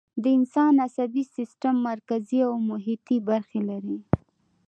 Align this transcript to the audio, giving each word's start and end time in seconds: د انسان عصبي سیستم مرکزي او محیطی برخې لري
د 0.23 0.23
انسان 0.37 0.73
عصبي 0.85 1.23
سیستم 1.35 1.75
مرکزي 1.89 2.39
او 2.47 2.53
محیطی 2.69 3.17
برخې 3.29 3.59
لري 3.69 3.97